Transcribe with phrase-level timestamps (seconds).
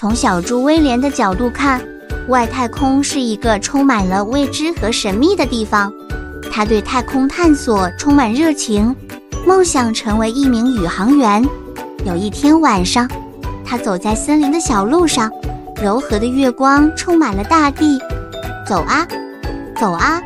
[0.00, 1.78] 从小猪威廉的角度看，
[2.28, 5.92] 外太空是一个充满了未知和神秘的地方。
[6.50, 8.96] 他对太空探索充满热情，
[9.46, 11.46] 梦想成为一名宇航员。
[12.06, 13.06] 有一天晚上，
[13.62, 15.30] 他走在森林的小路上，
[15.82, 17.98] 柔和的月光充满了大地。
[18.66, 19.06] 走啊，
[19.78, 20.18] 走啊，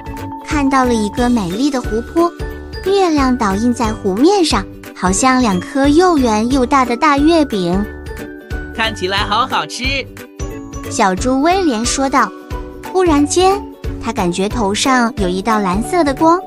[0.47, 2.31] 看到了一个美丽的湖泊，
[2.85, 4.65] 月亮倒映在湖面上，
[4.95, 7.85] 好像两颗又圆又大的大月饼。
[8.77, 9.85] 看起来好好吃，
[10.91, 12.31] 小猪威廉说道。
[12.93, 13.63] 忽然间，
[14.03, 16.41] 他感觉头上有一道蓝色的光。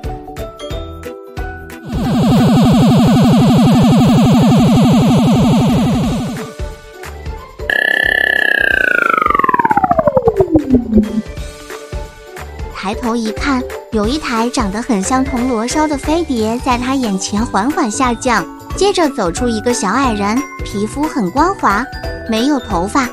[12.76, 18.46] 抬头一看，有一台长得很像铜锣烧的飞碟在他眼前缓缓下降。
[18.76, 21.84] 接着走出一个小矮人，皮肤很光滑，
[22.30, 23.08] 没有头发，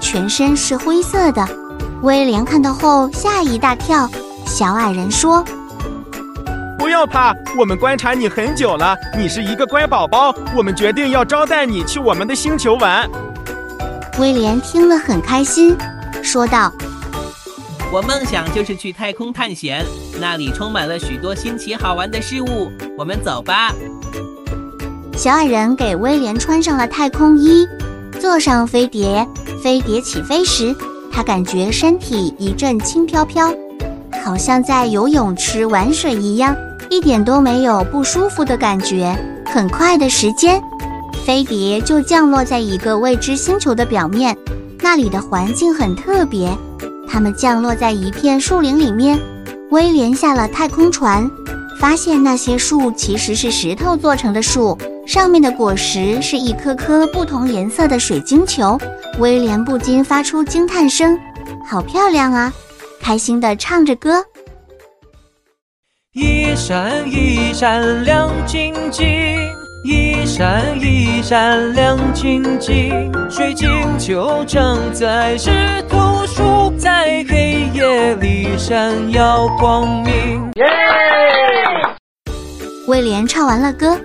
[0.00, 1.46] 全身是灰色的。
[2.02, 4.08] 威廉看到后吓一大跳。
[4.46, 5.44] 小矮人说
[6.78, 13.08] ：“不要怕，我们观察你很久了，你是一个乖宝宝，我们决定要招待你去我们的星球玩。”
[14.18, 15.76] 威廉听了很开心，
[16.22, 16.72] 说道
[17.92, 19.84] ：“我梦想就是去太空探险，
[20.20, 22.70] 那里充满了许多新奇好玩的事物。
[22.96, 23.72] 我们走吧。”
[25.16, 27.68] 小矮人给威廉穿上了太空衣，
[28.20, 29.26] 坐上飞碟。
[29.62, 30.74] 飞碟起飞时，
[31.10, 33.52] 他感觉身体一阵轻飘飘，
[34.22, 36.54] 好像在游泳池玩水一样，
[36.88, 39.16] 一点都没有不舒服的感觉。
[39.46, 40.62] 很快的时间，
[41.26, 44.36] 飞碟就降落在一个未知星球的表面，
[44.80, 46.50] 那里的环境很特别。
[47.08, 49.18] 他们降落在一片树林里面，
[49.70, 51.28] 威廉下了太空船，
[51.80, 54.78] 发现那些树其实是石头做成的树。
[55.10, 58.78] 上面的果实是一颗颗不同颜色的水晶球，
[59.18, 61.18] 威廉不禁发出惊叹声
[61.68, 62.52] ：“好漂亮啊！”
[63.02, 64.24] 开心地唱着歌。
[66.12, 69.04] 一闪一闪亮晶晶，
[69.84, 75.50] 一闪一闪亮晶晶，水晶球正在石
[75.88, 80.48] 头树，在黑夜里闪耀光明。
[80.54, 80.64] 耶！
[82.86, 84.00] 威廉唱完了歌。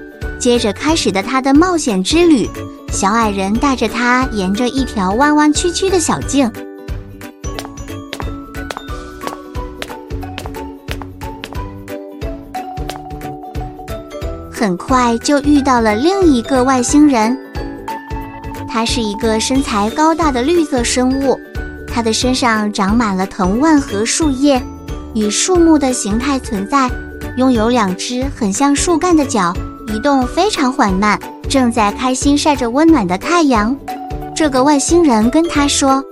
[0.45, 2.47] 接着开始的他的冒险之旅，
[2.91, 6.51] 小矮人带着他沿着一条弯弯曲曲的小径，
[14.51, 17.35] 很快就遇到了另一个外星人。
[18.69, 21.39] 他是一个身材高大的绿色生物，
[21.91, 24.61] 他的身上长满了藤蔓和树叶，
[25.15, 26.87] 以树木的形态存在，
[27.35, 29.51] 拥有两只很像树干的脚。
[29.87, 31.19] 移动非常缓慢，
[31.49, 33.75] 正在开心晒着温暖的太阳。
[34.35, 36.03] 这个外星人跟他说：“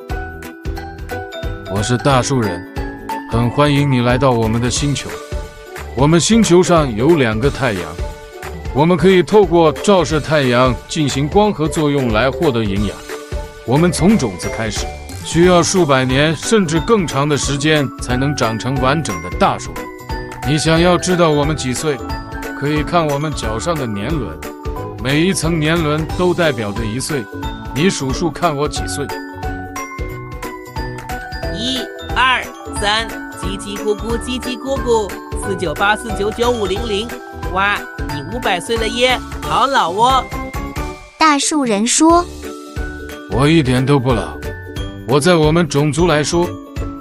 [1.73, 2.61] 我是大树人，
[3.31, 5.09] 很欢迎你来到我们的星球。
[5.95, 7.81] 我们星球上有两个太阳，
[8.75, 12.95] 我们可以透过照射太阳进行光合作用来获得营养。
[13.65, 14.85] 我们从种子开始，
[15.25, 19.71] 需要数百年甚至更长的时间才能长成完整的大树。
[20.47, 21.97] 你想要知道我们几岁？”
[22.63, 24.39] 可以看我们脚上的年轮，
[25.03, 27.25] 每一层年轮都代表着一岁。
[27.75, 29.05] 你数数看我几岁？
[31.53, 31.77] 一、
[32.15, 32.41] 二、
[32.79, 33.05] 三，
[33.37, 35.11] 叽叽咕咕，叽叽咕咕，
[35.45, 37.05] 四九八四九九五零零。
[37.51, 37.77] 哇，
[38.15, 40.23] 你五百岁了耶，好老哦！
[41.17, 42.25] 大树人说
[43.29, 44.37] ：“我一点都不老，
[45.05, 46.47] 我在我们种族来说，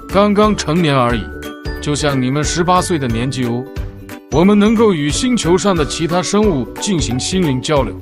[0.09, 1.23] 刚刚成年而已，
[1.81, 3.63] 就像你们十八岁的年纪哦。”
[4.33, 7.95] 我们能够与星球上的其他生物进行心灵交流。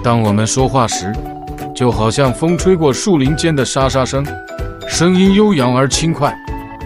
[0.00, 1.12] 当我们说话时，
[1.74, 4.24] 就好像风吹过树林间的沙沙声，
[4.88, 6.32] 声音悠扬而轻快，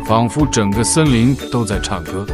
[0.06, 2.24] 仿佛整个森林都在唱歌。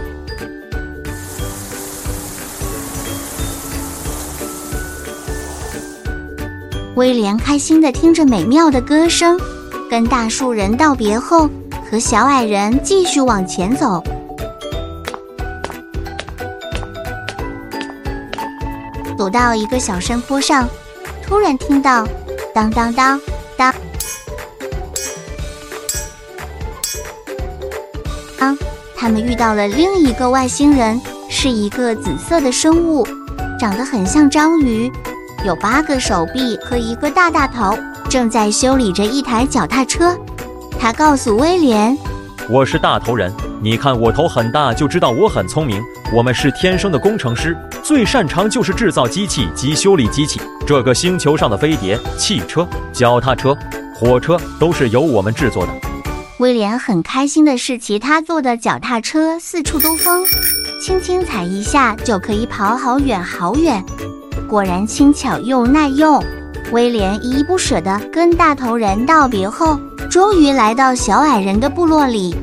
[6.94, 9.36] 威廉开心地听着美妙的歌声，
[9.90, 11.50] 跟大树人道别后，
[11.90, 14.00] 和小矮人继续往前走。
[19.22, 20.68] 走到一个小山坡上，
[21.24, 22.04] 突然听到
[22.52, 23.20] 当当当
[23.56, 23.72] 当
[28.36, 28.58] 当，
[28.96, 33.06] 他们遇到了另一个外星人，是一个紫色的生物，
[33.60, 34.90] 长得很像章鱼，
[35.46, 37.78] 有八个手臂和一个大大头，
[38.10, 40.18] 正在修理着一台脚踏车。
[40.80, 41.96] 他告诉威廉
[42.50, 43.32] ：“我是大头人，
[43.62, 45.80] 你看我头很大，就知道我很聪明。
[46.12, 50.40] 我们是天生的工程师。”最擅长就是制造机器及修理机器。
[50.66, 53.56] 这个星球上的飞碟、汽车、脚踏车、
[53.94, 55.72] 火车都是由我们制作的。
[56.38, 60.24] 威廉很开心的是，骑他坐的脚踏车四处兜风，
[60.80, 63.84] 轻轻踩一下就可以跑好远好远。
[64.48, 66.22] 果然轻巧又耐用。
[66.70, 69.78] 威廉依依不舍地跟大头人道别后，
[70.08, 72.34] 终于来到小矮人的部落里。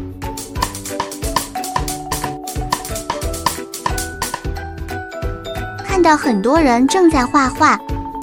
[6.00, 7.78] 看到很多人正在画画、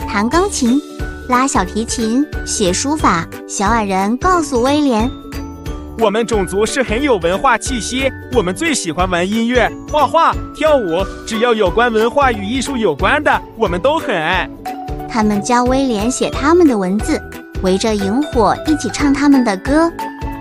[0.08, 0.81] 弹钢琴、
[1.28, 5.11] 拉小提琴、写书法，小矮人告诉威廉。
[5.99, 14.49] 我们种族是很有文化气息，我们最喜欢玩音乐、画画、跳舞，只要有关文化与艺术有关的，我们都很爱。
[15.06, 17.20] 他们教威廉写他们的文字，
[17.62, 19.93] 围着萤火一起唱他们的歌。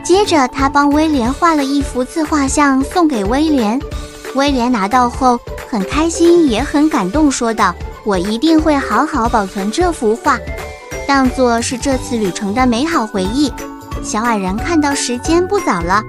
[0.05, 3.77] 接着，他帮威廉画了一幅自画像送给威廉。
[4.35, 5.39] 威廉拿到后
[5.69, 7.73] 很开心，也很感动，说道
[8.05, 10.37] ：“我一定会好好保存这幅画，
[11.07, 13.51] 当做是这次旅程的美好回忆。”
[14.03, 16.03] 小矮人看到时间不早了，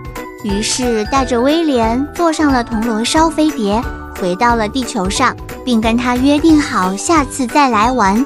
[0.44, 3.80] 于是带着威廉坐上了铜锣烧飞碟，
[4.20, 5.34] 回到了地球上，
[5.64, 8.24] 并跟他约定好下次再来玩。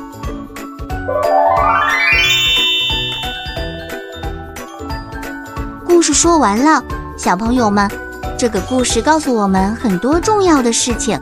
[5.86, 6.82] 故事说完了，
[7.18, 7.88] 小朋友们，
[8.40, 11.20] 这个故事告诉我们很多重要的事情。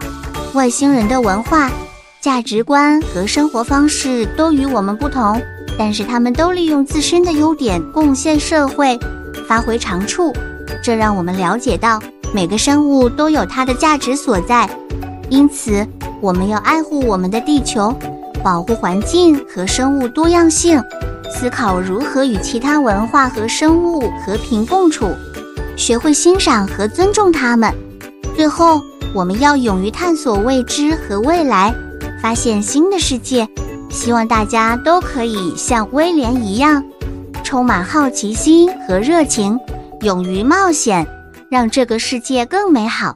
[0.55, 1.69] 外星人的文化、
[2.21, 5.43] 价值观和生活方式都与我们不同。
[5.77, 8.97] 但是他们都利用自身的优点贡献社会，
[9.49, 10.33] 发挥长处，
[10.81, 12.01] 这让我们了解到
[12.33, 14.71] 每个生物都有它的价值所在。
[15.29, 15.85] 因此，
[16.21, 17.93] 我们要爱护我们的地球，
[18.45, 20.81] 保护环境和生物多样性，
[21.29, 25.13] 思考如何与其他文化和生物和平共处，
[25.79, 27.73] 学会欣赏和尊重他们。
[28.35, 28.83] 最后，
[29.15, 31.73] 我们要勇于探索未知和未来，
[32.21, 33.49] 发现新的世界。
[33.89, 36.85] 希望大家都可以像威廉一样，
[37.45, 39.59] 充满好奇心和热情，
[40.03, 41.07] 勇于冒险，
[41.49, 43.15] 让这个世界更美好。